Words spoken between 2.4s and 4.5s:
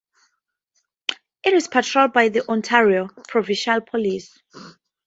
Ontario Provincial Police.